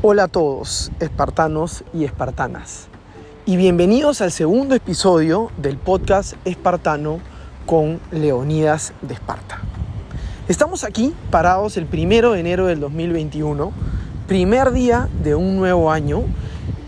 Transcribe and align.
Hola 0.00 0.22
a 0.22 0.28
todos, 0.28 0.92
espartanos 1.00 1.82
y 1.92 2.04
espartanas, 2.04 2.86
y 3.46 3.56
bienvenidos 3.56 4.20
al 4.20 4.30
segundo 4.30 4.76
episodio 4.76 5.50
del 5.56 5.76
podcast 5.76 6.34
espartano 6.44 7.18
con 7.66 7.98
Leonidas 8.12 8.92
de 9.02 9.14
Esparta. 9.14 9.60
Estamos 10.46 10.84
aquí 10.84 11.12
parados 11.32 11.76
el 11.76 11.86
primero 11.86 12.30
de 12.30 12.38
enero 12.38 12.66
del 12.66 12.78
2021, 12.78 13.72
primer 14.28 14.70
día 14.70 15.08
de 15.24 15.34
un 15.34 15.56
nuevo 15.56 15.90
año 15.90 16.22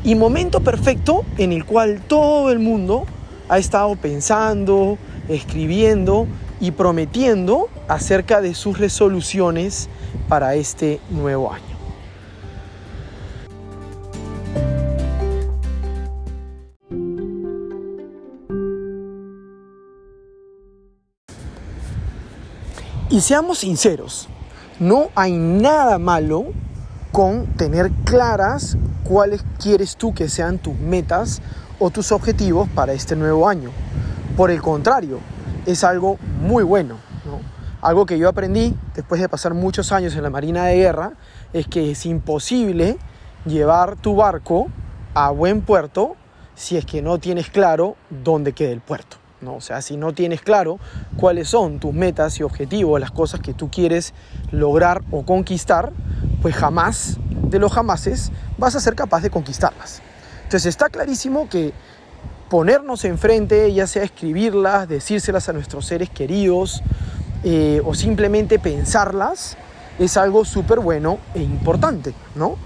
y 0.04 0.14
momento 0.14 0.60
perfecto 0.60 1.24
en 1.36 1.50
el 1.50 1.64
cual 1.64 2.02
todo 2.06 2.52
el 2.52 2.60
mundo 2.60 3.06
ha 3.48 3.58
estado 3.58 3.96
pensando, 3.96 4.98
escribiendo 5.28 6.28
y 6.60 6.70
prometiendo 6.70 7.70
acerca 7.88 8.40
de 8.40 8.54
sus 8.54 8.78
resoluciones 8.78 9.88
para 10.28 10.54
este 10.54 11.00
nuevo 11.10 11.52
año. 11.52 11.69
Y 23.12 23.22
seamos 23.22 23.58
sinceros, 23.58 24.28
no 24.78 25.08
hay 25.16 25.32
nada 25.32 25.98
malo 25.98 26.52
con 27.10 27.46
tener 27.56 27.90
claras 28.04 28.76
cuáles 29.02 29.44
quieres 29.58 29.96
tú 29.96 30.14
que 30.14 30.28
sean 30.28 30.58
tus 30.58 30.78
metas 30.78 31.42
o 31.80 31.90
tus 31.90 32.12
objetivos 32.12 32.68
para 32.68 32.92
este 32.92 33.16
nuevo 33.16 33.48
año. 33.48 33.70
Por 34.36 34.52
el 34.52 34.62
contrario, 34.62 35.18
es 35.66 35.82
algo 35.82 36.18
muy 36.40 36.62
bueno. 36.62 36.98
Algo 37.82 38.06
que 38.06 38.16
yo 38.16 38.28
aprendí 38.28 38.76
después 38.94 39.20
de 39.20 39.28
pasar 39.28 39.54
muchos 39.54 39.90
años 39.90 40.14
en 40.14 40.22
la 40.22 40.30
Marina 40.30 40.66
de 40.66 40.76
Guerra 40.76 41.14
es 41.52 41.66
que 41.66 41.90
es 41.90 42.06
imposible 42.06 42.96
llevar 43.44 43.96
tu 43.96 44.14
barco 44.14 44.68
a 45.14 45.30
buen 45.30 45.62
puerto 45.62 46.14
si 46.54 46.76
es 46.76 46.86
que 46.86 47.02
no 47.02 47.18
tienes 47.18 47.50
claro 47.50 47.96
dónde 48.08 48.52
queda 48.52 48.70
el 48.70 48.80
puerto. 48.80 49.19
¿No? 49.40 49.56
O 49.56 49.60
sea, 49.60 49.82
si 49.82 49.96
no 49.96 50.12
tienes 50.12 50.40
claro 50.40 50.78
cuáles 51.16 51.48
son 51.48 51.78
tus 51.80 51.92
metas 51.92 52.38
y 52.40 52.42
objetivos, 52.42 53.00
las 53.00 53.10
cosas 53.10 53.40
que 53.40 53.54
tú 53.54 53.70
quieres 53.70 54.14
lograr 54.50 55.02
o 55.10 55.24
conquistar, 55.24 55.92
pues 56.42 56.54
jamás 56.54 57.18
de 57.42 57.58
los 57.58 57.72
jamases 57.72 58.30
vas 58.58 58.76
a 58.76 58.80
ser 58.80 58.94
capaz 58.94 59.20
de 59.20 59.30
conquistarlas. 59.30 60.02
Entonces 60.44 60.66
está 60.66 60.88
clarísimo 60.88 61.48
que 61.48 61.72
ponernos 62.48 63.04
enfrente, 63.04 63.72
ya 63.72 63.86
sea 63.86 64.02
escribirlas, 64.02 64.88
decírselas 64.88 65.48
a 65.48 65.52
nuestros 65.52 65.86
seres 65.86 66.10
queridos 66.10 66.82
eh, 67.44 67.80
o 67.84 67.94
simplemente 67.94 68.58
pensarlas, 68.58 69.56
es 69.98 70.16
algo 70.16 70.44
súper 70.44 70.80
bueno 70.80 71.18
e 71.34 71.42
importante, 71.42 72.14
¿no? 72.34 72.56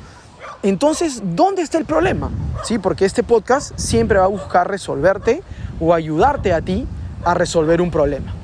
Entonces, 0.62 1.20
¿dónde 1.22 1.60
está 1.60 1.76
el 1.76 1.84
problema? 1.84 2.30
¿Sí? 2.62 2.78
Porque 2.78 3.04
este 3.04 3.22
podcast 3.22 3.78
siempre 3.78 4.18
va 4.18 4.24
a 4.24 4.28
buscar 4.28 4.66
resolverte 4.66 5.42
o 5.80 5.94
ayudarte 5.94 6.52
a 6.52 6.60
ti 6.60 6.86
a 7.24 7.34
resolver 7.34 7.80
un 7.80 7.90
problema. 7.90 8.34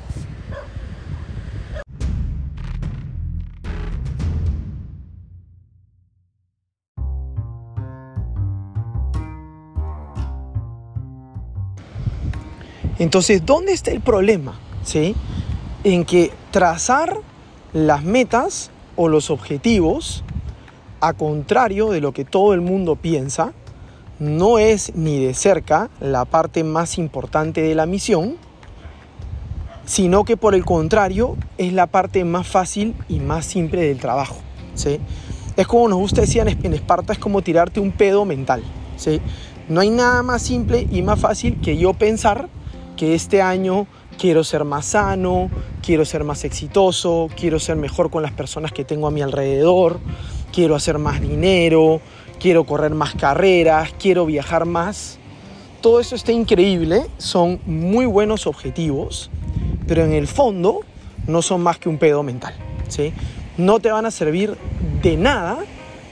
Entonces, 13.01 13.43
¿dónde 13.43 13.73
está 13.73 13.89
el 13.89 14.01
problema? 14.01 14.59
¿Sí? 14.83 15.15
En 15.83 16.05
que 16.05 16.31
trazar 16.51 17.17
las 17.73 18.03
metas 18.03 18.69
o 18.95 19.07
los 19.07 19.31
objetivos, 19.31 20.23
a 20.99 21.13
contrario 21.13 21.89
de 21.89 21.99
lo 21.99 22.11
que 22.11 22.25
todo 22.25 22.53
el 22.53 22.61
mundo 22.61 22.95
piensa, 22.95 23.53
no 24.21 24.59
es 24.59 24.93
ni 24.95 25.17
de 25.17 25.33
cerca 25.33 25.89
la 25.99 26.25
parte 26.25 26.63
más 26.63 26.99
importante 26.99 27.63
de 27.63 27.73
la 27.73 27.87
misión, 27.87 28.37
sino 29.83 30.25
que 30.25 30.37
por 30.37 30.53
el 30.53 30.63
contrario 30.63 31.37
es 31.57 31.73
la 31.73 31.87
parte 31.87 32.23
más 32.23 32.47
fácil 32.47 32.93
y 33.09 33.19
más 33.19 33.47
simple 33.47 33.81
del 33.81 33.97
trabajo. 33.97 34.35
¿sí? 34.75 34.99
Es 35.57 35.65
como 35.65 35.89
nos 35.89 35.97
gusta 35.97 36.21
decir 36.21 36.43
en 36.47 36.73
Esparta, 36.73 37.13
es 37.13 37.19
como 37.19 37.41
tirarte 37.41 37.79
un 37.79 37.91
pedo 37.91 38.23
mental. 38.23 38.61
¿sí? 38.95 39.19
No 39.67 39.81
hay 39.81 39.89
nada 39.89 40.21
más 40.21 40.43
simple 40.43 40.87
y 40.91 41.01
más 41.01 41.19
fácil 41.19 41.59
que 41.59 41.77
yo 41.77 41.95
pensar 41.95 42.47
que 42.97 43.15
este 43.15 43.41
año 43.41 43.87
quiero 44.19 44.43
ser 44.43 44.65
más 44.65 44.85
sano, 44.85 45.49
quiero 45.81 46.05
ser 46.05 46.23
más 46.23 46.43
exitoso, 46.43 47.27
quiero 47.35 47.57
ser 47.57 47.75
mejor 47.75 48.11
con 48.11 48.21
las 48.21 48.33
personas 48.33 48.71
que 48.71 48.85
tengo 48.85 49.07
a 49.07 49.11
mi 49.11 49.23
alrededor, 49.23 49.99
quiero 50.53 50.75
hacer 50.75 50.99
más 50.99 51.21
dinero, 51.21 52.01
quiero 52.41 52.63
correr 52.63 52.95
más 52.95 53.13
carreras, 53.13 53.93
quiero 53.99 54.25
viajar 54.25 54.65
más. 54.65 55.19
Todo 55.79 55.99
eso 55.99 56.15
está 56.15 56.31
increíble, 56.31 57.05
son 57.17 57.59
muy 57.65 58.05
buenos 58.05 58.47
objetivos, 58.47 59.29
pero 59.87 60.03
en 60.03 60.11
el 60.11 60.27
fondo 60.27 60.79
no 61.27 61.43
son 61.43 61.61
más 61.61 61.77
que 61.77 61.87
un 61.87 61.99
pedo 61.99 62.23
mental. 62.23 62.55
¿sí? 62.87 63.13
No 63.57 63.79
te 63.79 63.91
van 63.91 64.07
a 64.07 64.11
servir 64.11 64.57
de 65.03 65.17
nada 65.17 65.59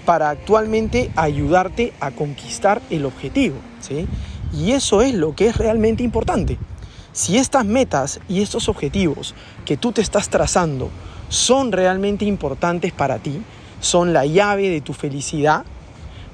para 0.06 0.30
actualmente 0.30 1.10
ayudarte 1.16 1.94
a 2.00 2.12
conquistar 2.12 2.82
el 2.92 3.06
objetivo. 3.06 3.58
¿sí? 3.80 4.08
Y 4.54 4.72
eso 4.74 5.02
es 5.02 5.16
lo 5.16 5.36
que 5.36 5.48
es 5.48 5.58
realmente 5.58 6.04
importante. 6.04 6.60
Si 7.12 7.38
estas 7.38 7.66
metas 7.66 8.20
y 8.30 8.42
estos 8.42 8.70
objetivos 8.70 9.34
que 9.66 9.78
tú 9.78 9.92
te 9.92 10.02
estás 10.02 10.30
trazando 10.30 10.90
son 11.28 11.72
realmente 11.72 12.26
importantes 12.26 12.92
para 12.92 13.18
ti, 13.18 13.42
son 13.82 14.14
la 14.14 14.26
llave 14.26 14.70
de 14.70 14.82
tu 14.82 14.94
felicidad, 14.94 15.66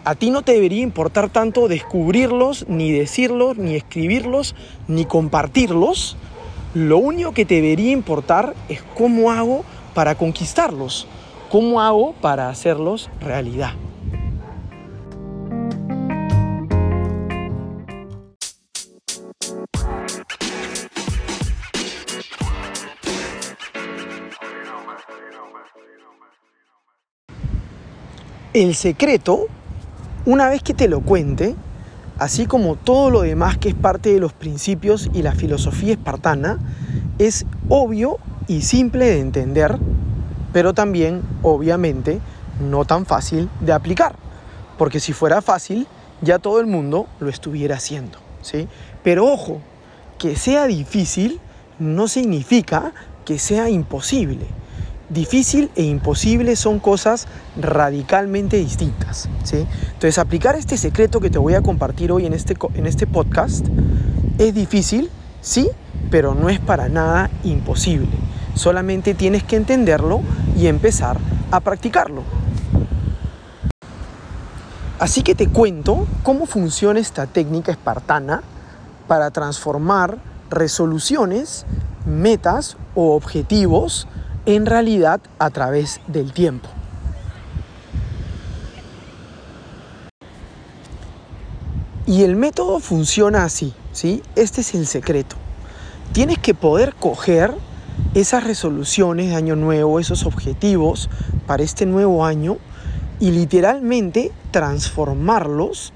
a 0.06 0.14
ti 0.14 0.30
no 0.30 0.44
te 0.44 0.54
debería 0.54 0.84
importar 0.84 1.30
tanto 1.30 1.68
descubrirlos, 1.68 2.66
ni 2.70 2.92
decirlos, 2.92 3.58
ni 3.58 3.76
escribirlos, 3.76 4.56
ni 4.88 5.06
compartirlos. 5.06 6.16
Lo 6.76 7.00
único 7.00 7.32
que 7.34 7.44
te 7.44 7.56
debería 7.56 7.92
importar 7.92 8.54
es 8.70 8.84
cómo 8.96 9.32
hago 9.32 9.66
para 9.96 10.14
conquistarlos, 10.14 11.08
cómo 11.50 11.82
hago 11.82 12.14
para 12.22 12.50
hacerlos 12.50 13.10
realidad. 13.20 13.74
El 28.54 28.76
secreto, 28.76 29.48
una 30.25 30.50
vez 30.50 30.63
que 30.63 30.74
te 30.74 30.88
lo 30.88 31.02
cuente, 31.02 31.56
así 32.18 32.46
como 32.46 32.75
todo 32.75 33.09
lo 33.09 33.22
demás 33.22 33.58
que 33.58 33.69
es 33.69 33.75
parte 33.75 34.13
de 34.13 34.19
los 34.19 34.34
principios 34.34 35.09
y 35.13 35.22
la 35.22 35.34
filosofía 35.34 35.94
espartana, 35.94 36.58
es 37.19 37.46
obvio 37.69 38.18
y 38.47 38.62
simple 38.62 39.06
de 39.06 39.19
entender, 39.19 39.78
pero 40.52 40.74
también, 40.74 41.22
obviamente, 41.44 42.19
no 42.59 42.85
tan 42.85 43.06
fácil 43.06 43.50
de 43.62 43.74
aplicar. 43.74 44.16
Porque 44.78 45.00
si 45.00 45.14
fuera 45.14 45.41
fácil, 45.41 45.88
ya 46.22 46.40
todo 46.40 46.59
el 46.59 46.66
mundo 46.66 47.08
lo 47.19 47.30
estuviera 47.30 47.75
haciendo. 47.75 48.18
¿sí? 48.41 48.68
Pero 49.03 49.25
ojo, 49.25 49.62
que 50.18 50.35
sea 50.35 50.66
difícil 50.66 51.40
no 51.78 52.08
significa 52.08 52.94
que 53.25 53.38
sea 53.38 53.69
imposible. 53.69 54.46
Difícil 55.10 55.70
e 55.76 55.84
imposible 55.84 56.56
son 56.56 56.80
cosas 56.80 57.28
radicalmente 57.62 58.58
distintas. 58.58 59.30
¿sí? 59.44 59.68
Entonces, 59.88 60.18
aplicar 60.18 60.56
este 60.56 60.78
secreto 60.78 61.20
que 61.20 61.30
te 61.30 61.38
voy 61.38 61.54
a 61.54 61.62
compartir 61.62 62.12
hoy 62.12 62.26
en 62.26 62.34
este, 62.34 62.56
en 62.74 62.88
este 62.88 63.06
podcast 63.06 63.68
es 64.40 64.54
difícil, 64.56 65.12
sí, 65.42 65.70
pero 66.10 66.34
no 66.34 66.50
es 66.50 66.60
para 66.60 66.90
nada 66.90 67.30
imposible. 67.44 68.09
Solamente 68.56 69.14
tienes 69.14 69.44
que 69.44 69.58
entenderlo 69.58 70.22
y 70.58 70.68
empezar 70.68 71.20
a 71.52 71.59
practicarlo. 71.59 72.24
Así 74.97 75.22
que 75.22 75.35
te 75.35 75.47
cuento 75.50 76.08
cómo 76.24 76.47
funciona 76.47 77.00
esta 77.00 77.28
técnica 77.28 77.72
espartana 77.72 78.41
para 79.08 79.29
transformar 79.29 80.18
resoluciones, 80.50 81.66
metas 82.06 82.78
o 82.96 83.14
objetivos 83.16 84.08
en 84.46 84.66
realidad 84.66 85.22
a 85.40 85.50
través 85.50 86.02
del 86.08 86.32
tiempo. 86.32 86.70
Y 92.08 92.24
el 92.24 92.36
método 92.36 92.80
funciona 92.80 93.44
así, 93.44 93.74
¿sí? 93.92 94.22
Este 94.36 94.62
es 94.62 94.76
el 94.76 94.86
secreto. 94.86 95.36
Tienes 96.14 96.38
que 96.38 96.53
poder 96.53 96.94
coger 96.94 97.52
esas 98.14 98.44
resoluciones 98.44 99.30
de 99.30 99.36
año 99.36 99.56
nuevo, 99.56 100.00
esos 100.00 100.26
objetivos 100.26 101.09
para 101.48 101.64
este 101.64 101.88
nuevo 101.88 102.24
año 102.24 102.58
y 103.20 103.32
literalmente 103.32 104.32
transformarlos 104.52 105.94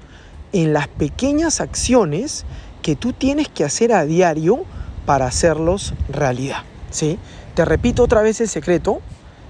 en 0.52 0.72
las 0.72 0.88
pequeñas 0.88 1.60
acciones 1.60 2.44
que 2.82 2.96
tú 2.96 3.12
tienes 3.12 3.48
que 3.48 3.64
hacer 3.64 3.92
a 3.92 4.04
diario 4.04 4.64
para 5.06 5.26
hacerlos 5.26 5.94
realidad, 6.08 6.62
¿sí? 6.90 7.18
Te 7.60 7.66
repito 7.66 8.04
otra 8.04 8.22
vez 8.22 8.40
el 8.40 8.48
secreto, 8.48 9.02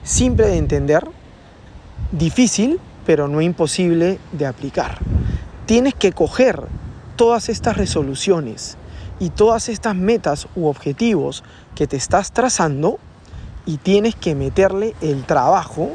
simple 0.02 0.48
de 0.48 0.56
entender, 0.56 1.08
difícil, 2.10 2.80
pero 3.06 3.28
no 3.28 3.40
imposible 3.40 4.18
de 4.32 4.46
aplicar. 4.46 4.98
Tienes 5.64 5.94
que 5.94 6.10
coger 6.10 6.60
todas 7.14 7.48
estas 7.48 7.76
resoluciones 7.76 8.76
y 9.20 9.30
todas 9.30 9.68
estas 9.68 9.94
metas 9.94 10.48
u 10.56 10.66
objetivos 10.66 11.44
que 11.76 11.86
te 11.86 11.96
estás 11.96 12.32
trazando 12.32 12.98
y 13.64 13.76
tienes 13.76 14.16
que 14.16 14.34
meterle 14.34 14.96
el 15.00 15.22
trabajo, 15.22 15.90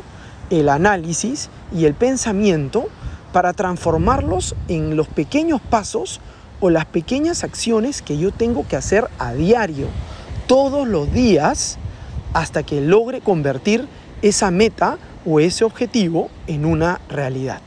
el 0.49 0.69
análisis 0.69 1.49
y 1.75 1.83
el 1.83 1.95
pensamiento 1.95 2.85
para 3.33 3.51
transformarlos 3.51 4.55
en 4.69 4.95
los 4.95 5.09
pequeños 5.09 5.59
pasos 5.59 6.21
o 6.61 6.69
las 6.69 6.85
pequeñas 6.85 7.43
acciones 7.43 8.01
que 8.01 8.17
yo 8.17 8.31
tengo 8.31 8.65
que 8.65 8.77
hacer 8.77 9.09
a 9.19 9.33
diario, 9.33 9.87
todos 10.47 10.87
los 10.87 11.11
días, 11.11 11.77
hasta 12.35 12.63
que 12.63 12.81
logre 12.81 13.21
convertir 13.21 13.87
esa 14.21 14.51
meta 14.51 14.97
o 15.25 15.39
ese 15.39 15.63
objetivo 15.63 16.29
en 16.47 16.65
una 16.65 16.99
realidad. 17.07 17.61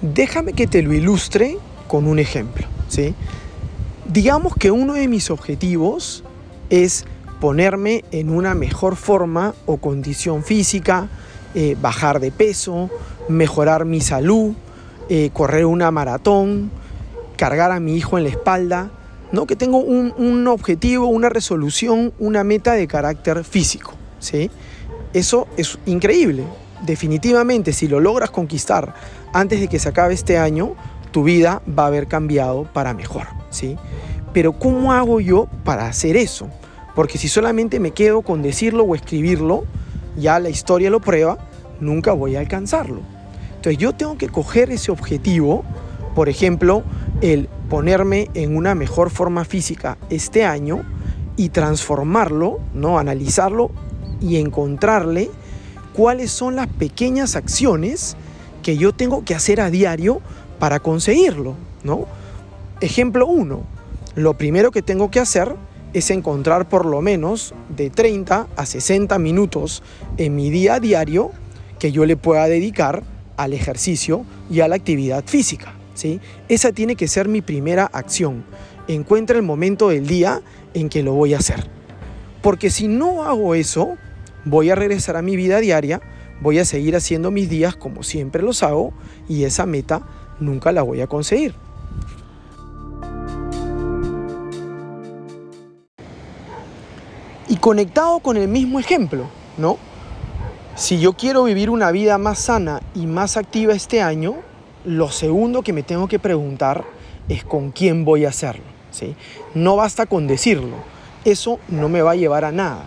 Déjame 0.00 0.54
que 0.54 0.66
te 0.66 0.82
lo 0.82 0.94
ilustre 0.94 1.58
con 1.88 2.06
un 2.06 2.18
ejemplo. 2.18 2.66
¿sí? 2.88 3.14
Digamos 4.06 4.54
que 4.54 4.70
uno 4.70 4.94
de 4.94 5.08
mis 5.08 5.30
objetivos 5.30 6.24
es 6.70 7.04
ponerme 7.40 8.04
en 8.12 8.30
una 8.30 8.54
mejor 8.54 8.96
forma 8.96 9.54
o 9.66 9.78
condición 9.78 10.44
física, 10.44 11.08
eh, 11.54 11.76
bajar 11.80 12.20
de 12.20 12.30
peso, 12.30 12.90
mejorar 13.28 13.84
mi 13.84 14.00
salud, 14.00 14.54
eh, 15.08 15.30
correr 15.32 15.64
una 15.64 15.90
maratón, 15.90 16.70
cargar 17.36 17.72
a 17.72 17.80
mi 17.80 17.96
hijo 17.96 18.18
en 18.18 18.24
la 18.24 18.30
espalda, 18.30 18.90
¿no? 19.32 19.46
que 19.46 19.56
tengo 19.56 19.78
un, 19.78 20.12
un, 20.18 20.46
objetivo, 20.46 21.06
una 21.06 21.28
resolución, 21.28 22.12
una 22.18 22.44
meta 22.44 22.74
de 22.74 22.86
carácter 22.86 23.42
físico. 23.44 23.94
¿sí? 24.18 24.50
Eso 25.14 25.48
es 25.56 25.78
increíble. 25.86 26.44
Definitivamente, 26.82 27.72
si 27.72 27.88
lo 27.88 28.00
logras 28.00 28.30
conquistar 28.30 28.94
antes 29.32 29.60
de 29.60 29.68
que 29.68 29.78
se 29.78 29.88
acabe 29.88 30.14
este 30.14 30.38
año, 30.38 30.74
tu 31.10 31.24
vida 31.24 31.62
va 31.66 31.84
a 31.84 31.86
haber 31.86 32.06
cambiado 32.06 32.64
para 32.72 32.94
mejor. 32.94 33.26
¿sí? 33.50 33.76
Pero 34.32 34.52
¿cómo 34.52 34.92
hago 34.92 35.20
yo 35.20 35.48
para 35.64 35.86
hacer 35.86 36.16
eso? 36.16 36.48
Porque 37.00 37.16
si 37.16 37.28
solamente 37.28 37.80
me 37.80 37.92
quedo 37.92 38.20
con 38.20 38.42
decirlo 38.42 38.84
o 38.84 38.94
escribirlo, 38.94 39.64
ya 40.18 40.38
la 40.38 40.50
historia 40.50 40.90
lo 40.90 41.00
prueba, 41.00 41.38
nunca 41.80 42.12
voy 42.12 42.36
a 42.36 42.40
alcanzarlo. 42.40 43.00
Entonces 43.56 43.78
yo 43.78 43.94
tengo 43.94 44.18
que 44.18 44.28
coger 44.28 44.70
ese 44.70 44.92
objetivo, 44.92 45.64
por 46.14 46.28
ejemplo, 46.28 46.82
el 47.22 47.48
ponerme 47.70 48.28
en 48.34 48.54
una 48.54 48.74
mejor 48.74 49.08
forma 49.08 49.46
física 49.46 49.96
este 50.10 50.44
año 50.44 50.82
y 51.38 51.48
transformarlo, 51.48 52.60
¿no? 52.74 52.98
analizarlo 52.98 53.70
y 54.20 54.36
encontrarle 54.36 55.30
cuáles 55.94 56.30
son 56.30 56.54
las 56.54 56.66
pequeñas 56.66 57.34
acciones 57.34 58.14
que 58.62 58.76
yo 58.76 58.92
tengo 58.92 59.24
que 59.24 59.34
hacer 59.34 59.62
a 59.62 59.70
diario 59.70 60.20
para 60.58 60.80
conseguirlo, 60.80 61.54
¿no? 61.82 62.04
Ejemplo 62.82 63.26
1. 63.26 63.62
Lo 64.16 64.34
primero 64.34 64.70
que 64.70 64.82
tengo 64.82 65.10
que 65.10 65.20
hacer 65.20 65.56
es 65.92 66.10
encontrar 66.10 66.68
por 66.68 66.86
lo 66.86 67.00
menos 67.00 67.54
de 67.76 67.90
30 67.90 68.48
a 68.54 68.66
60 68.66 69.18
minutos 69.18 69.82
en 70.16 70.36
mi 70.36 70.50
día 70.50 70.74
a 70.74 70.80
diario 70.80 71.32
que 71.78 71.92
yo 71.92 72.06
le 72.06 72.16
pueda 72.16 72.46
dedicar 72.46 73.02
al 73.36 73.52
ejercicio 73.52 74.24
y 74.50 74.60
a 74.60 74.68
la 74.68 74.76
actividad 74.76 75.24
física. 75.26 75.74
¿sí? 75.94 76.20
Esa 76.48 76.72
tiene 76.72 76.94
que 76.94 77.08
ser 77.08 77.28
mi 77.28 77.40
primera 77.40 77.86
acción. 77.86 78.44
Encuentra 78.86 79.36
el 79.36 79.42
momento 79.42 79.88
del 79.88 80.06
día 80.06 80.42
en 80.74 80.88
que 80.88 81.02
lo 81.02 81.14
voy 81.14 81.34
a 81.34 81.38
hacer. 81.38 81.68
Porque 82.42 82.70
si 82.70 82.86
no 82.88 83.24
hago 83.24 83.54
eso, 83.54 83.96
voy 84.44 84.70
a 84.70 84.74
regresar 84.74 85.16
a 85.16 85.22
mi 85.22 85.36
vida 85.36 85.60
diaria, 85.60 86.00
voy 86.40 86.58
a 86.58 86.64
seguir 86.64 86.96
haciendo 86.96 87.30
mis 87.30 87.48
días 87.48 87.76
como 87.76 88.02
siempre 88.02 88.42
los 88.42 88.62
hago 88.62 88.92
y 89.28 89.44
esa 89.44 89.66
meta 89.66 90.06
nunca 90.38 90.72
la 90.72 90.82
voy 90.82 91.00
a 91.00 91.06
conseguir. 91.06 91.54
Conectado 97.60 98.20
con 98.20 98.38
el 98.38 98.48
mismo 98.48 98.80
ejemplo, 98.80 99.26
¿no? 99.58 99.76
Si 100.76 100.98
yo 100.98 101.12
quiero 101.12 101.44
vivir 101.44 101.68
una 101.68 101.90
vida 101.90 102.16
más 102.16 102.38
sana 102.38 102.80
y 102.94 103.06
más 103.06 103.36
activa 103.36 103.74
este 103.74 104.00
año, 104.00 104.36
lo 104.86 105.10
segundo 105.10 105.60
que 105.60 105.74
me 105.74 105.82
tengo 105.82 106.08
que 106.08 106.18
preguntar 106.18 106.84
es 107.28 107.44
con 107.44 107.70
quién 107.70 108.06
voy 108.06 108.24
a 108.24 108.30
hacerlo. 108.30 108.64
¿sí? 108.90 109.14
No 109.54 109.76
basta 109.76 110.06
con 110.06 110.26
decirlo, 110.26 110.76
eso 111.26 111.58
no 111.68 111.90
me 111.90 112.00
va 112.00 112.12
a 112.12 112.16
llevar 112.16 112.46
a 112.46 112.52
nada. 112.52 112.86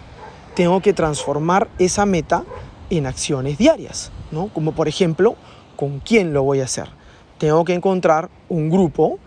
Tengo 0.56 0.82
que 0.82 0.94
transformar 0.94 1.68
esa 1.78 2.08
meta 2.08 2.44
en 2.90 3.06
acciones 3.06 3.60
diarias, 3.60 4.12
¿no? 4.32 4.48
Como 4.48 4.72
por 4.72 4.88
ejemplo, 4.88 5.36
¿con 5.76 6.00
quién 6.00 6.34
lo 6.34 6.44
voy 6.44 6.62
a 6.62 6.66
hacer? 6.66 6.90
Tengo 7.38 7.64
que 7.64 7.76
encontrar 7.76 8.30
un 8.50 8.72
grupo 8.72 9.20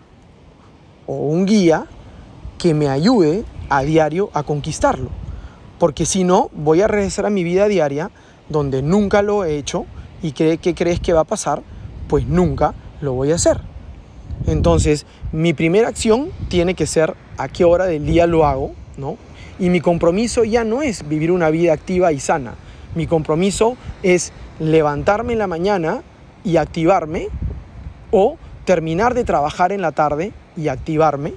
o 1.05 1.13
un 1.13 1.45
guía 1.45 1.85
que 2.57 2.73
me 2.73 2.89
ayude 2.89 3.45
a 3.69 3.83
diario 3.83 4.29
a 4.33 4.43
conquistarlo 4.43 5.26
porque 5.79 6.05
si 6.05 6.23
no, 6.23 6.49
voy 6.53 6.81
a 6.81 6.87
regresar 6.87 7.25
a 7.25 7.29
mi 7.29 7.43
vida 7.43 7.67
diaria 7.67 8.11
donde 8.49 8.81
nunca 8.81 9.21
lo 9.21 9.43
he 9.43 9.57
hecho 9.57 9.85
y 10.21 10.31
¿qué, 10.31 10.57
qué 10.57 10.73
crees 10.73 10.99
que 10.99 11.13
va 11.13 11.21
a 11.21 11.25
pasar? 11.25 11.61
Pues 12.07 12.27
nunca 12.27 12.73
lo 13.01 13.13
voy 13.13 13.31
a 13.31 13.35
hacer. 13.35 13.61
Entonces, 14.45 15.05
mi 15.31 15.53
primera 15.53 15.87
acción 15.87 16.29
tiene 16.49 16.73
que 16.73 16.87
ser 16.87 17.15
a 17.37 17.47
qué 17.47 17.65
hora 17.65 17.85
del 17.85 18.05
día 18.05 18.27
lo 18.27 18.45
hago, 18.45 18.71
¿no? 18.97 19.17
Y 19.59 19.69
mi 19.69 19.81
compromiso 19.81 20.43
ya 20.43 20.63
no 20.63 20.81
es 20.81 21.07
vivir 21.07 21.31
una 21.31 21.49
vida 21.49 21.73
activa 21.73 22.11
y 22.11 22.19
sana. 22.19 22.55
Mi 22.95 23.07
compromiso 23.07 23.75
es 24.03 24.31
levantarme 24.59 25.33
en 25.33 25.39
la 25.39 25.47
mañana 25.47 26.01
y 26.43 26.57
activarme 26.57 27.27
o 28.11 28.37
terminar 28.65 29.13
de 29.13 29.23
trabajar 29.23 29.71
en 29.71 29.81
la 29.81 29.91
tarde 29.91 30.31
y 30.55 30.67
activarme 30.67 31.33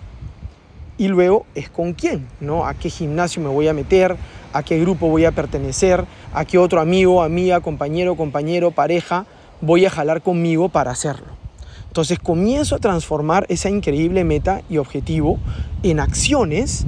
y 1.00 1.08
luego 1.08 1.46
es 1.54 1.70
con 1.70 1.94
quién, 1.94 2.28
¿no? 2.40 2.66
A 2.66 2.74
qué 2.74 2.90
gimnasio 2.90 3.40
me 3.42 3.48
voy 3.48 3.66
a 3.68 3.72
meter, 3.72 4.18
a 4.52 4.62
qué 4.62 4.78
grupo 4.78 5.08
voy 5.08 5.24
a 5.24 5.32
pertenecer, 5.32 6.04
a 6.34 6.44
qué 6.44 6.58
otro 6.58 6.78
amigo, 6.78 7.22
amiga, 7.22 7.60
compañero, 7.60 8.16
compañero, 8.16 8.70
pareja 8.70 9.24
voy 9.62 9.86
a 9.86 9.90
jalar 9.90 10.20
conmigo 10.20 10.68
para 10.68 10.90
hacerlo. 10.90 11.28
Entonces 11.86 12.18
comienzo 12.18 12.76
a 12.76 12.80
transformar 12.80 13.46
esa 13.48 13.70
increíble 13.70 14.24
meta 14.24 14.60
y 14.68 14.76
objetivo 14.76 15.38
en 15.82 16.00
acciones 16.00 16.84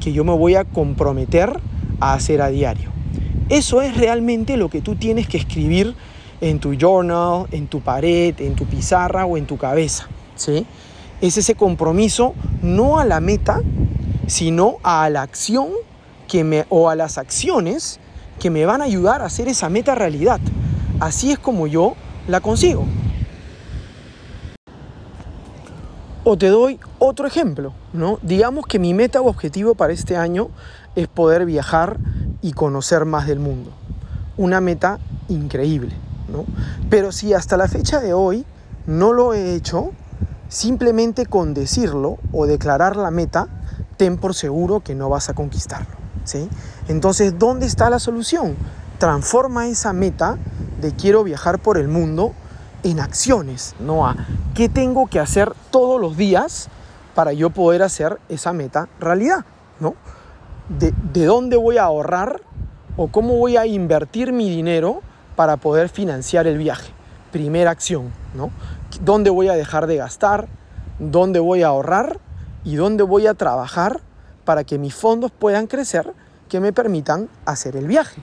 que 0.00 0.12
yo 0.12 0.24
me 0.24 0.32
voy 0.32 0.56
a 0.56 0.64
comprometer 0.64 1.60
a 2.00 2.14
hacer 2.14 2.42
a 2.42 2.48
diario. 2.48 2.90
Eso 3.48 3.80
es 3.80 3.96
realmente 3.96 4.56
lo 4.56 4.70
que 4.70 4.80
tú 4.80 4.96
tienes 4.96 5.28
que 5.28 5.36
escribir 5.36 5.94
en 6.40 6.58
tu 6.58 6.74
journal, 6.74 7.46
en 7.52 7.68
tu 7.68 7.80
pared, 7.80 8.34
en 8.40 8.56
tu 8.56 8.64
pizarra 8.66 9.24
o 9.24 9.36
en 9.36 9.46
tu 9.46 9.56
cabeza, 9.56 10.08
¿sí? 10.34 10.66
Es 11.22 11.38
ese 11.38 11.54
compromiso 11.54 12.34
no 12.62 12.98
a 12.98 13.04
la 13.04 13.20
meta, 13.20 13.62
sino 14.26 14.76
a 14.82 15.08
la 15.08 15.22
acción 15.22 15.68
que 16.28 16.44
me, 16.44 16.66
o 16.68 16.90
a 16.90 16.96
las 16.96 17.16
acciones 17.16 18.00
que 18.40 18.50
me 18.50 18.66
van 18.66 18.82
a 18.82 18.84
ayudar 18.84 19.22
a 19.22 19.26
hacer 19.26 19.46
esa 19.48 19.68
meta 19.68 19.94
realidad. 19.94 20.40
Así 20.98 21.30
es 21.30 21.38
como 21.38 21.68
yo 21.68 21.94
la 22.26 22.40
consigo. 22.40 22.84
O 26.24 26.36
te 26.36 26.48
doy 26.48 26.80
otro 26.98 27.26
ejemplo, 27.26 27.72
¿no? 27.92 28.18
Digamos 28.22 28.66
que 28.66 28.80
mi 28.80 28.92
meta 28.92 29.20
o 29.20 29.28
objetivo 29.28 29.76
para 29.76 29.92
este 29.92 30.16
año 30.16 30.50
es 30.96 31.06
poder 31.06 31.46
viajar 31.46 31.98
y 32.42 32.52
conocer 32.52 33.04
más 33.04 33.28
del 33.28 33.38
mundo. 33.38 33.70
Una 34.36 34.60
meta 34.60 34.98
increíble, 35.28 35.92
¿no? 36.28 36.44
Pero 36.90 37.12
si 37.12 37.32
hasta 37.32 37.56
la 37.56 37.68
fecha 37.68 38.00
de 38.00 38.12
hoy 38.12 38.44
no 38.86 39.12
lo 39.12 39.34
he 39.34 39.54
hecho, 39.54 39.92
Simplemente 40.52 41.24
con 41.24 41.54
decirlo 41.54 42.18
o 42.30 42.44
declarar 42.44 42.94
la 42.96 43.10
meta, 43.10 43.48
ten 43.96 44.18
por 44.18 44.34
seguro 44.34 44.80
que 44.80 44.94
no 44.94 45.08
vas 45.08 45.30
a 45.30 45.32
conquistarlo. 45.32 45.96
¿sí? 46.24 46.46
Entonces, 46.88 47.38
¿dónde 47.38 47.64
está 47.64 47.88
la 47.88 47.98
solución? 47.98 48.54
Transforma 48.98 49.66
esa 49.68 49.94
meta 49.94 50.36
de 50.82 50.92
quiero 50.94 51.24
viajar 51.24 51.58
por 51.58 51.78
el 51.78 51.88
mundo 51.88 52.34
en 52.82 53.00
acciones, 53.00 53.74
no 53.80 54.06
a 54.06 54.14
qué 54.54 54.68
tengo 54.68 55.06
que 55.06 55.20
hacer 55.20 55.54
todos 55.70 55.98
los 55.98 56.18
días 56.18 56.68
para 57.14 57.32
yo 57.32 57.48
poder 57.48 57.82
hacer 57.82 58.18
esa 58.28 58.52
meta 58.52 58.90
realidad, 59.00 59.46
¿no? 59.80 59.94
De, 60.68 60.92
de, 61.14 61.24
dónde 61.24 61.56
voy 61.56 61.78
a 61.78 61.84
ahorrar 61.84 62.42
o 62.98 63.08
cómo 63.08 63.38
voy 63.38 63.56
a 63.56 63.64
invertir 63.64 64.34
mi 64.34 64.50
dinero 64.50 65.00
para 65.34 65.56
poder 65.56 65.88
financiar 65.88 66.46
el 66.46 66.58
viaje. 66.58 66.92
Primera 67.30 67.70
acción, 67.70 68.12
¿no? 68.34 68.50
Dónde 69.04 69.30
voy 69.30 69.48
a 69.48 69.54
dejar 69.54 69.86
de 69.86 69.96
gastar, 69.96 70.48
dónde 70.98 71.40
voy 71.40 71.62
a 71.62 71.68
ahorrar 71.68 72.18
y 72.64 72.76
dónde 72.76 73.02
voy 73.02 73.26
a 73.26 73.34
trabajar 73.34 74.00
para 74.44 74.64
que 74.64 74.78
mis 74.78 74.94
fondos 74.94 75.30
puedan 75.30 75.66
crecer, 75.66 76.12
que 76.48 76.60
me 76.60 76.72
permitan 76.72 77.28
hacer 77.44 77.76
el 77.76 77.86
viaje. 77.86 78.22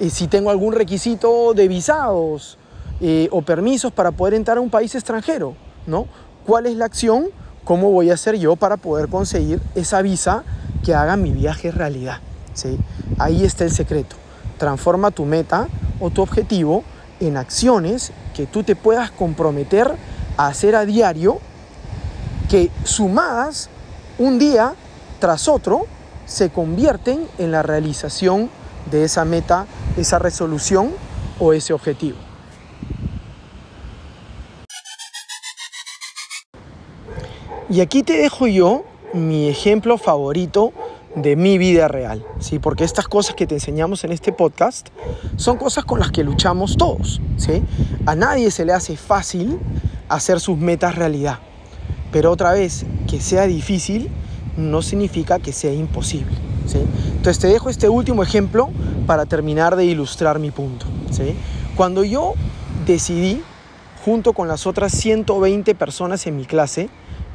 eh, 0.00 0.10
si 0.10 0.26
tengo 0.26 0.50
algún 0.50 0.72
requisito 0.72 1.52
de 1.54 1.68
visados 1.68 2.56
eh, 3.00 3.28
o 3.30 3.42
permisos 3.42 3.92
para 3.92 4.10
poder 4.10 4.34
entrar 4.34 4.58
a 4.58 4.60
un 4.60 4.70
país 4.70 4.94
extranjero, 4.94 5.54
¿no? 5.86 6.06
¿Cuál 6.46 6.66
es 6.66 6.76
la 6.76 6.86
acción? 6.86 7.26
¿Cómo 7.64 7.90
voy 7.90 8.10
a 8.10 8.14
hacer 8.14 8.36
yo 8.38 8.56
para 8.56 8.78
poder 8.78 9.08
conseguir 9.08 9.60
esa 9.74 10.00
visa 10.00 10.44
que 10.82 10.94
haga 10.94 11.16
mi 11.16 11.32
viaje 11.32 11.70
realidad? 11.70 12.20
¿sí? 12.54 12.78
Ahí 13.18 13.44
está 13.44 13.64
el 13.64 13.70
secreto. 13.70 14.16
Transforma 14.56 15.10
tu 15.10 15.26
meta 15.26 15.68
o 16.00 16.08
tu 16.08 16.22
objetivo 16.22 16.84
en 17.20 17.36
acciones 17.36 18.12
que 18.34 18.46
tú 18.46 18.62
te 18.62 18.76
puedas 18.76 19.10
comprometer 19.10 19.96
a 20.36 20.46
hacer 20.46 20.76
a 20.76 20.84
diario, 20.84 21.38
que 22.48 22.70
sumadas 22.84 23.68
un 24.18 24.38
día 24.38 24.74
tras 25.18 25.48
otro 25.48 25.86
se 26.26 26.50
convierten 26.50 27.26
en 27.38 27.50
la 27.50 27.62
realización 27.62 28.50
de 28.90 29.04
esa 29.04 29.24
meta, 29.24 29.66
esa 29.96 30.18
resolución 30.18 30.92
o 31.38 31.52
ese 31.52 31.72
objetivo. 31.72 32.18
Y 37.70 37.80
aquí 37.80 38.02
te 38.02 38.16
dejo 38.16 38.46
yo 38.46 38.84
mi 39.12 39.48
ejemplo 39.48 39.98
favorito 39.98 40.72
de 41.22 41.36
mi 41.36 41.58
vida 41.58 41.88
real, 41.88 42.24
¿sí? 42.38 42.58
Porque 42.58 42.84
estas 42.84 43.08
cosas 43.08 43.34
que 43.34 43.46
te 43.46 43.54
enseñamos 43.54 44.04
en 44.04 44.12
este 44.12 44.32
podcast 44.32 44.88
son 45.36 45.56
cosas 45.56 45.84
con 45.84 46.00
las 46.00 46.10
que 46.10 46.24
luchamos 46.24 46.76
todos, 46.76 47.20
¿sí? 47.36 47.62
A 48.06 48.14
nadie 48.14 48.50
se 48.50 48.64
le 48.64 48.72
hace 48.72 48.96
fácil 48.96 49.58
hacer 50.08 50.40
sus 50.40 50.58
metas 50.58 50.94
realidad. 50.94 51.38
Pero 52.12 52.30
otra 52.30 52.52
vez, 52.52 52.86
que 53.08 53.20
sea 53.20 53.46
difícil 53.46 54.10
no 54.56 54.82
significa 54.82 55.38
que 55.38 55.52
sea 55.52 55.72
imposible, 55.72 56.34
¿sí? 56.66 56.78
Entonces 57.16 57.38
te 57.38 57.48
dejo 57.48 57.70
este 57.70 57.88
último 57.88 58.22
ejemplo 58.22 58.70
para 59.06 59.26
terminar 59.26 59.76
de 59.76 59.84
ilustrar 59.84 60.38
mi 60.38 60.50
punto, 60.50 60.86
¿sí? 61.10 61.34
Cuando 61.76 62.04
yo 62.04 62.34
decidí, 62.86 63.42
junto 64.04 64.32
con 64.32 64.48
las 64.48 64.66
otras 64.66 64.92
120 64.92 65.74
personas 65.74 66.26
en 66.26 66.36
mi 66.36 66.44
clase, 66.44 66.88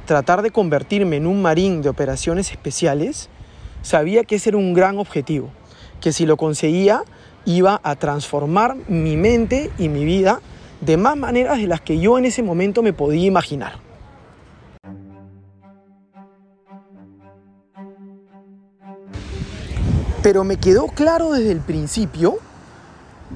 tratar 0.06 0.42
de 0.42 0.52
convertirme 0.52 1.18
en 1.18 1.28
un 1.28 1.42
marín 1.42 1.82
de 1.82 1.90
operaciones 1.90 2.52
especiales, 2.52 3.30
sabía 3.84 4.24
que 4.24 4.36
ese 4.36 4.50
era 4.50 4.58
un 4.58 4.74
gran 4.74 4.98
objetivo, 4.98 5.50
que 6.02 6.12
si 6.12 6.26
lo 6.26 6.38
conseguía 6.38 7.04
iba 7.46 7.80
a 7.84 7.96
transformar 7.96 8.76
mi 8.88 9.18
mente 9.18 9.70
y 9.78 9.90
mi 9.90 10.06
vida 10.06 10.40
de 10.82 10.98
más 10.98 11.16
maneras 11.16 11.60
de 11.60 11.68
las 11.68 11.82
que 11.82 12.00
yo 12.00 12.18
en 12.18 12.26
ese 12.26 12.42
momento 12.42 12.82
me 12.82 12.94
podía 12.94 13.28
imaginar. 13.28 13.74
Pero 20.24 20.46
me 20.46 20.56
quedó 20.56 20.88
claro 20.88 21.34
desde 21.34 21.52
el 21.52 21.60
principio 21.60 22.38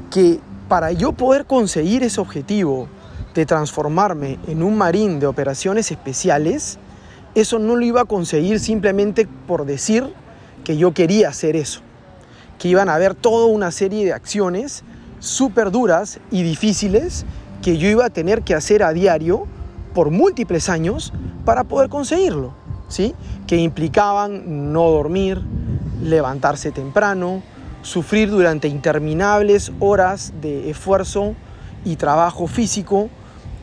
que 0.10 0.40
para 0.70 0.94
yo 0.94 1.12
poder 1.12 1.46
conseguir 1.46 2.04
ese 2.04 2.22
objetivo 2.22 2.88
de 3.36 3.46
transformarme 3.46 4.40
en 4.48 4.64
un 4.64 4.78
marín 4.78 5.20
de 5.20 5.28
operaciones 5.28 5.92
especiales, 5.92 6.80
eso 7.36 7.60
no 7.60 7.76
lo 7.76 7.86
iba 7.86 8.02
a 8.02 8.06
conseguir 8.06 8.62
simplemente 8.62 9.28
por 9.48 9.66
decir 9.66 10.14
que 10.68 10.76
yo 10.76 10.94
quería 10.94 11.30
hacer 11.30 11.56
eso, 11.56 11.80
que 12.60 12.68
iban 12.68 12.90
a 12.90 12.96
haber 12.96 13.16
toda 13.16 13.46
una 13.46 13.72
serie 13.72 14.04
de 14.04 14.12
acciones 14.12 14.84
súper 15.20 15.72
duras 15.72 16.20
y 16.30 16.44
difíciles 16.44 17.26
que 17.62 17.78
yo 17.78 17.88
iba 17.88 18.04
a 18.04 18.10
tener 18.10 18.42
que 18.42 18.54
hacer 18.54 18.84
a 18.84 18.92
diario 18.92 19.48
por 19.94 20.12
múltiples 20.12 20.68
años 20.68 21.14
para 21.46 21.64
poder 21.64 21.88
conseguirlo, 21.88 22.54
¿sí? 22.90 23.16
Que 23.48 23.56
implicaban 23.56 24.74
no 24.74 24.90
dormir, 24.90 25.42
levantarse 26.04 26.74
temprano, 26.74 27.44
sufrir 27.82 28.30
durante 28.30 28.68
interminables 28.68 29.72
horas 29.80 30.34
de 30.42 30.70
esfuerzo 30.70 31.34
y 31.86 31.96
trabajo 31.96 32.46
físico, 32.46 33.08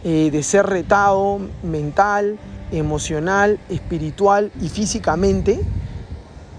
eh, 0.05 0.31
de 0.31 0.43
ser 0.43 0.65
retado 0.65 1.39
mental, 1.63 2.39
emocional, 2.73 3.59
espiritual 3.69 4.51
y 4.59 4.71
físicamente 4.71 5.61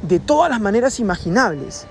de 0.01 0.19
todas 0.19 0.49
las 0.49 0.59
maneras 0.59 0.99
imaginables 0.99 1.87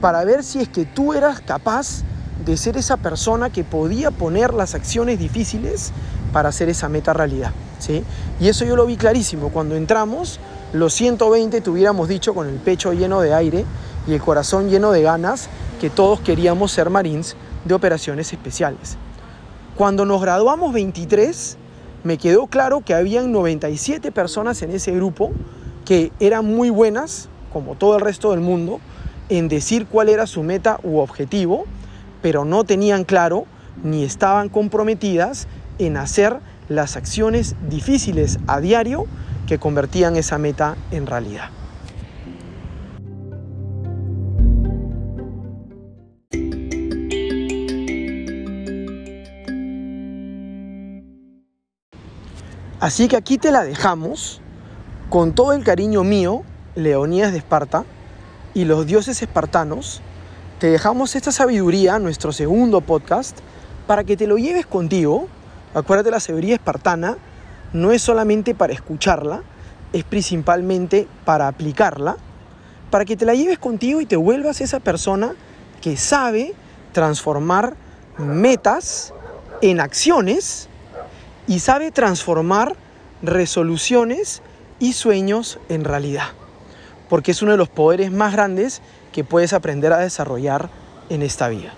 para 0.00 0.24
ver 0.24 0.42
si 0.44 0.60
es 0.60 0.68
que 0.68 0.84
tú 0.84 1.12
eras 1.12 1.40
capaz 1.40 2.02
de 2.44 2.56
ser 2.56 2.76
esa 2.76 2.96
persona 2.96 3.50
que 3.50 3.64
podía 3.64 4.10
poner 4.10 4.52
las 4.52 4.74
acciones 4.74 5.18
difíciles 5.18 5.92
para 6.32 6.48
hacer 6.48 6.68
esa 6.68 6.88
meta 6.88 7.12
realidad. 7.12 7.52
¿sí? 7.78 8.02
Y 8.40 8.48
eso 8.48 8.64
yo 8.64 8.74
lo 8.74 8.86
vi 8.86 8.96
clarísimo. 8.96 9.50
Cuando 9.50 9.76
entramos, 9.76 10.40
los 10.72 10.92
120 10.94 11.60
tuviéramos 11.60 12.08
dicho 12.08 12.34
con 12.34 12.48
el 12.48 12.56
pecho 12.56 12.92
lleno 12.92 13.20
de 13.20 13.34
aire 13.34 13.64
y 14.06 14.14
el 14.14 14.20
corazón 14.20 14.68
lleno 14.68 14.90
de 14.90 15.02
ganas 15.02 15.48
que 15.80 15.90
todos 15.90 16.20
queríamos 16.20 16.72
ser 16.72 16.90
marines 16.90 17.36
de 17.64 17.74
operaciones 17.74 18.32
especiales. 18.32 18.96
Cuando 19.76 20.04
nos 20.04 20.20
graduamos 20.20 20.72
23, 20.72 21.56
me 22.04 22.18
quedó 22.18 22.46
claro 22.46 22.80
que 22.80 22.94
habían 22.94 23.30
97 23.32 24.10
personas 24.10 24.62
en 24.62 24.72
ese 24.72 24.92
grupo 24.92 25.30
que 25.84 26.12
eran 26.20 26.44
muy 26.44 26.70
buenas 26.70 27.28
como 27.52 27.74
todo 27.74 27.96
el 27.96 28.00
resto 28.00 28.30
del 28.30 28.40
mundo, 28.40 28.80
en 29.28 29.48
decir 29.48 29.86
cuál 29.86 30.08
era 30.08 30.26
su 30.26 30.42
meta 30.42 30.78
u 30.82 30.98
objetivo, 30.98 31.64
pero 32.20 32.44
no 32.44 32.64
tenían 32.64 33.04
claro 33.04 33.46
ni 33.82 34.04
estaban 34.04 34.48
comprometidas 34.48 35.46
en 35.78 35.96
hacer 35.96 36.38
las 36.68 36.96
acciones 36.96 37.56
difíciles 37.68 38.38
a 38.46 38.60
diario 38.60 39.06
que 39.46 39.58
convertían 39.58 40.16
esa 40.16 40.38
meta 40.38 40.76
en 40.90 41.06
realidad. 41.06 41.50
Así 52.80 53.06
que 53.06 53.16
aquí 53.16 53.38
te 53.38 53.52
la 53.52 53.62
dejamos 53.62 54.40
con 55.08 55.34
todo 55.34 55.52
el 55.52 55.62
cariño 55.62 56.02
mío 56.02 56.42
Leonías 56.74 57.32
de 57.32 57.38
Esparta 57.38 57.84
y 58.54 58.64
los 58.64 58.86
dioses 58.86 59.20
espartanos, 59.20 60.00
te 60.58 60.68
dejamos 60.70 61.16
esta 61.16 61.30
sabiduría, 61.30 61.98
nuestro 61.98 62.32
segundo 62.32 62.80
podcast, 62.80 63.38
para 63.86 64.04
que 64.04 64.16
te 64.16 64.26
lo 64.26 64.38
lleves 64.38 64.64
contigo. 64.64 65.28
Acuérdate, 65.74 66.10
la 66.10 66.20
sabiduría 66.20 66.54
espartana 66.54 67.18
no 67.74 67.92
es 67.92 68.00
solamente 68.00 68.54
para 68.54 68.72
escucharla, 68.72 69.42
es 69.92 70.04
principalmente 70.04 71.06
para 71.24 71.48
aplicarla, 71.48 72.16
para 72.90 73.04
que 73.04 73.16
te 73.16 73.26
la 73.26 73.34
lleves 73.34 73.58
contigo 73.58 74.00
y 74.00 74.06
te 74.06 74.16
vuelvas 74.16 74.60
esa 74.60 74.80
persona 74.80 75.34
que 75.82 75.96
sabe 75.96 76.54
transformar 76.92 77.76
metas 78.16 79.12
en 79.60 79.80
acciones 79.80 80.68
y 81.46 81.58
sabe 81.58 81.90
transformar 81.90 82.76
resoluciones 83.22 84.42
y 84.78 84.92
sueños 84.92 85.58
en 85.68 85.84
realidad 85.84 86.28
porque 87.12 87.32
es 87.32 87.42
uno 87.42 87.52
de 87.52 87.58
los 87.58 87.68
poderes 87.68 88.10
más 88.10 88.32
grandes 88.32 88.80
que 89.12 89.22
puedes 89.22 89.52
aprender 89.52 89.92
a 89.92 89.98
desarrollar 89.98 90.70
en 91.10 91.20
esta 91.20 91.50
vida. 91.50 91.74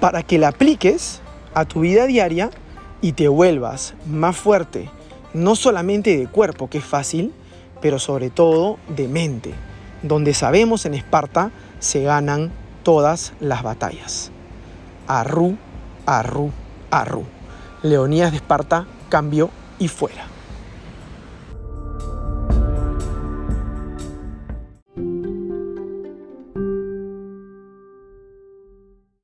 Para 0.00 0.22
que 0.22 0.38
la 0.38 0.48
apliques 0.48 1.20
a 1.52 1.66
tu 1.66 1.80
vida 1.80 2.06
diaria 2.06 2.48
y 3.02 3.12
te 3.12 3.28
vuelvas 3.28 3.92
más 4.06 4.34
fuerte, 4.34 4.88
no 5.34 5.54
solamente 5.54 6.16
de 6.16 6.26
cuerpo, 6.26 6.70
que 6.70 6.78
es 6.78 6.84
fácil, 6.86 7.34
pero 7.82 7.98
sobre 7.98 8.30
todo 8.30 8.78
de 8.88 9.08
mente, 9.08 9.52
donde 10.02 10.32
sabemos 10.32 10.86
en 10.86 10.94
Esparta 10.94 11.50
se 11.80 12.00
ganan 12.02 12.50
todas 12.82 13.34
las 13.40 13.62
batallas. 13.62 14.30
Arru, 15.06 15.58
arru, 16.06 16.50
arru. 16.90 17.37
Leonías 17.82 18.32
de 18.32 18.38
Esparta, 18.38 18.86
cambio 19.08 19.50
y 19.78 19.88
fuera. 19.88 20.37